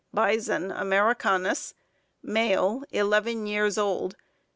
[0.05, 1.75] ++| BISON AMERICANUS.
[1.89, 4.15] || (Male, eleven years old.